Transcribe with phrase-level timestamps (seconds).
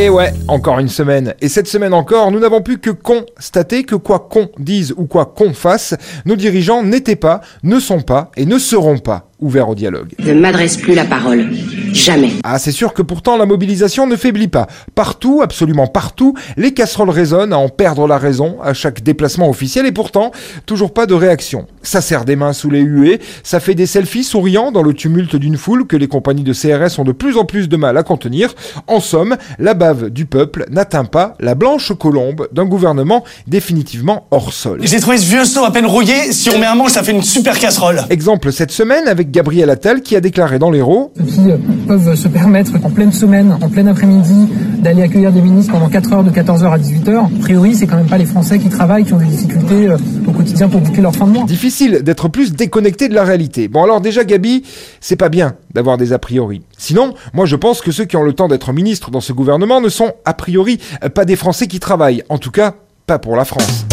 [0.00, 1.34] Et ouais, encore une semaine.
[1.40, 5.26] Et cette semaine encore, nous n'avons pu que constater que quoi qu'on dise ou quoi
[5.26, 9.74] qu'on fasse, nos dirigeants n'étaient pas, ne sont pas et ne seront pas ouvert au
[9.74, 10.14] dialogue.
[10.18, 11.48] Ne m'adresse plus la parole.
[11.92, 12.32] Jamais.
[12.44, 14.66] Ah, c'est sûr que pourtant la mobilisation ne faiblit pas.
[14.94, 19.86] Partout, absolument partout, les casseroles résonnent à en perdre la raison à chaque déplacement officiel
[19.86, 20.32] et pourtant,
[20.66, 21.66] toujours pas de réaction.
[21.82, 25.36] Ça serre des mains sous les huées, ça fait des selfies souriants dans le tumulte
[25.36, 28.02] d'une foule que les compagnies de CRS ont de plus en plus de mal à
[28.02, 28.54] contenir.
[28.86, 34.52] En somme, la bave du peuple n'atteint pas la blanche colombe d'un gouvernement définitivement hors
[34.52, 34.80] sol.
[34.82, 37.12] J'ai trouvé ce vieux seau à peine rouillé, si on met un manche ça fait
[37.12, 38.02] une super casserole.
[38.10, 41.40] Exemple cette semaine avec Gabriel Attal qui a déclaré dans l'Hérault qui
[41.86, 46.12] peuvent se permettre en pleine semaine, en plein après-midi, d'aller accueillir des ministres pendant 4
[46.12, 47.16] heures de 14h à 18h.
[47.16, 49.96] A priori, c'est quand même pas les Français qui travaillent qui ont des difficultés euh,
[50.26, 51.44] au quotidien pour boucler leur fin de mois.
[51.44, 53.68] Difficile d'être plus déconnecté de la réalité.
[53.68, 54.62] Bon alors déjà Gabi,
[55.00, 56.62] c'est pas bien d'avoir des a priori.
[56.76, 59.80] Sinon, moi je pense que ceux qui ont le temps d'être ministres dans ce gouvernement
[59.80, 60.78] ne sont a priori
[61.14, 62.22] pas des Français qui travaillent.
[62.28, 62.74] En tout cas,
[63.06, 63.86] pas pour la France.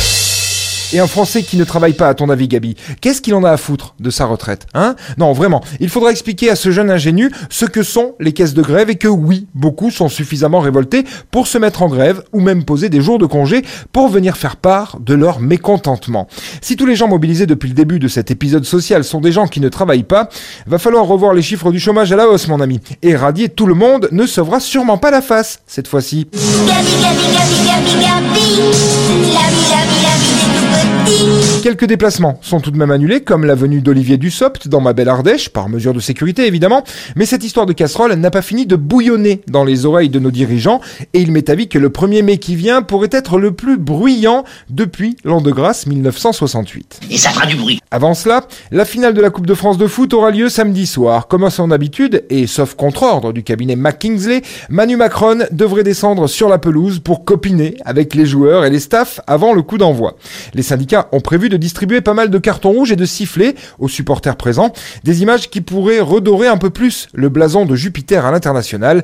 [0.95, 3.51] Et un Français qui ne travaille pas, à ton avis, Gabi, qu'est-ce qu'il en a
[3.51, 4.95] à foutre de sa retraite Hein?
[5.17, 8.61] Non, vraiment, il faudra expliquer à ce jeune ingénu ce que sont les caisses de
[8.61, 12.63] grève et que oui, beaucoup sont suffisamment révoltés pour se mettre en grève ou même
[12.63, 16.29] poser des jours de congé pour venir faire part de leur mécontentement.
[16.61, 19.47] Si tous les gens mobilisés depuis le début de cet épisode social sont des gens
[19.47, 20.29] qui ne travaillent pas,
[20.65, 22.79] va falloir revoir les chiffres du chômage à la hausse, mon ami.
[23.01, 26.29] Et radier tout le monde ne sauvera sûrement pas la face, cette fois-ci.
[26.31, 27.94] Gabi, Gabi, Gabi,
[31.65, 35.09] Quelques déplacements sont tout de même annulés, comme la venue d'Olivier Dussopt dans ma belle
[35.09, 36.83] Ardèche, par mesure de sécurité évidemment,
[37.15, 40.29] mais cette histoire de casserole n'a pas fini de bouillonner dans les oreilles de nos
[40.29, 40.79] dirigeants,
[41.15, 44.43] et il m'est avis que le 1er mai qui vient pourrait être le plus bruyant
[44.69, 46.99] depuis l'an de grâce 1968.
[47.09, 47.79] Et ça fera du bruit.
[47.89, 51.27] Avant cela, la finale de la Coupe de France de foot aura lieu samedi soir.
[51.27, 56.47] Comme à son habitude, et sauf contre-ordre du cabinet McKinsey, Manu Macron devrait descendre sur
[56.47, 60.15] la pelouse pour copiner avec les joueurs et les staffs avant le coup d'envoi.
[60.53, 63.87] Les syndicats ont prévu de distribuer pas mal de cartons rouges et de sifflets aux
[63.87, 64.73] supporters présents.
[65.03, 69.03] Des images qui pourraient redorer un peu plus le blason de Jupiter à l'international.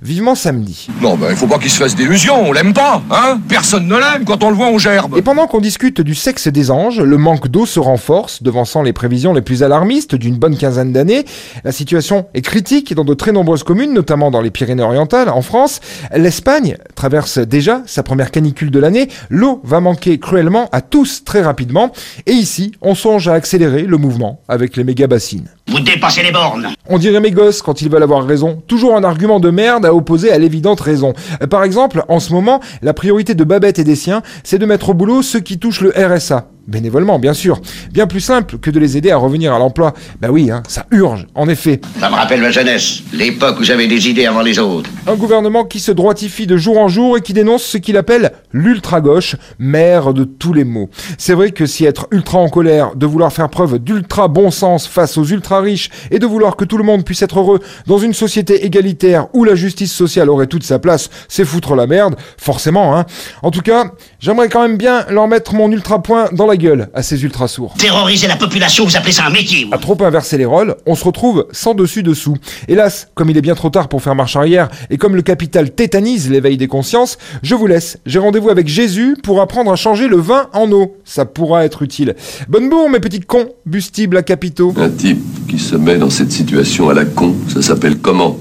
[0.00, 0.88] Vivement samedi.
[1.00, 3.40] Non, ben, il faut pas qu'il se fasse d'illusions, on l'aime pas, hein?
[3.48, 5.16] Personne ne l'aime, quand on le voit, on gerbe.
[5.16, 8.92] Et pendant qu'on discute du sexe des anges, le manque d'eau se renforce, devançant les
[8.92, 11.24] prévisions les plus alarmistes d'une bonne quinzaine d'années.
[11.64, 15.80] La situation est critique dans de très nombreuses communes, notamment dans les Pyrénées-Orientales, en France.
[16.14, 19.08] L'Espagne traverse déjà sa première canicule de l'année.
[19.30, 21.91] L'eau va manquer cruellement à tous très rapidement.
[22.26, 25.48] Et ici, on songe à accélérer le mouvement avec les méga bassines.
[25.68, 26.68] Vous dépassez les bornes.
[26.88, 28.62] On dirait mes gosses quand ils veulent avoir raison.
[28.66, 31.14] Toujours un argument de merde à opposer à l'évidente raison.
[31.50, 34.90] Par exemple, en ce moment, la priorité de Babette et des siens, c'est de mettre
[34.90, 36.48] au boulot ceux qui touchent le RSA.
[36.66, 37.60] Bénévolement, bien sûr.
[37.92, 39.94] Bien plus simple que de les aider à revenir à l'emploi.
[40.20, 41.80] Bah oui, hein, ça urge, en effet.
[41.98, 44.88] Ça me rappelle ma jeunesse, l'époque où j'avais des idées avant les autres.
[45.06, 48.32] Un gouvernement qui se droitifie de jour en jour et qui dénonce ce qu'il appelle
[48.52, 50.88] l'ultra-gauche, mère de tous les maux.
[51.18, 54.86] C'est vrai que si être ultra en colère, de vouloir faire preuve d'ultra bon sens
[54.86, 58.14] face aux ultra-riches et de vouloir que tout le monde puisse être heureux dans une
[58.14, 62.96] société égalitaire où la justice sociale aurait toute sa place, c'est foutre la merde, forcément,
[62.96, 63.06] hein.
[63.42, 67.02] En tout cas, j'aimerais quand même bien leur mettre mon ultra-point dans la gueule à
[67.02, 67.74] ces ultra sourds.
[67.78, 71.04] Terroriser la population, vous appelez ça un métier À trop inverser les rôles, on se
[71.04, 72.36] retrouve sans dessus dessous.
[72.68, 75.70] Hélas, comme il est bien trop tard pour faire marche arrière et comme le capital
[75.70, 77.98] tétanise l'éveil des consciences, je vous laisse.
[78.06, 80.96] J'ai rendez-vous avec Jésus pour apprendre à changer le vin en eau.
[81.04, 82.14] Ça pourra être utile.
[82.48, 84.74] Bonne bourre, mes petits cons, bustibles à capitaux.
[84.76, 88.38] Un type qui se met dans cette situation à la con, ça s'appelle comment?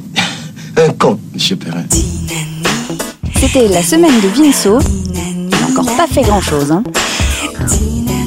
[0.78, 1.84] Un con, monsieur Perrin.
[3.36, 4.80] C'était la semaine de Vinceau.
[5.14, 6.72] Il n'a encore pas fait grand-chose.
[6.72, 6.84] Hein.
[7.68, 8.21] 지나